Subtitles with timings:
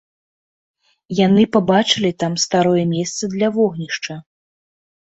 [1.19, 4.13] Яны пабачылі там старое месца для вогнішча.